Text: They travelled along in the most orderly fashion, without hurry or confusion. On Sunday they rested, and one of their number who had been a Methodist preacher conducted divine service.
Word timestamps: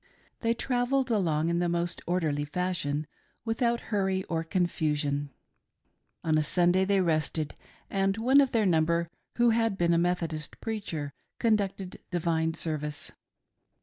They 0.39 0.55
travelled 0.55 1.11
along 1.11 1.49
in 1.49 1.59
the 1.59 1.69
most 1.69 2.01
orderly 2.07 2.43
fashion, 2.45 3.05
without 3.45 3.79
hurry 3.93 4.23
or 4.23 4.43
confusion. 4.43 5.29
On 6.23 6.41
Sunday 6.41 6.85
they 6.85 7.01
rested, 7.01 7.53
and 7.87 8.17
one 8.17 8.41
of 8.41 8.51
their 8.51 8.65
number 8.65 9.07
who 9.35 9.51
had 9.51 9.77
been 9.77 9.93
a 9.93 9.99
Methodist 9.99 10.59
preacher 10.59 11.13
conducted 11.37 11.99
divine 12.09 12.55
service. 12.55 13.11